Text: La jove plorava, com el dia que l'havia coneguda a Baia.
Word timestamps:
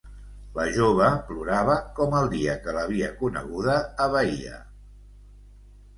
La 0.53 0.63
jove 0.77 1.09
plorava, 1.27 1.75
com 2.01 2.17
el 2.21 2.31
dia 2.33 2.57
que 2.65 2.75
l'havia 2.79 3.13
coneguda 3.23 3.77
a 4.07 4.11
Baia. 4.17 4.57